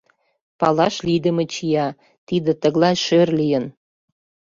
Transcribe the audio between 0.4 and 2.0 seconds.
—Палаш лийдыме чия—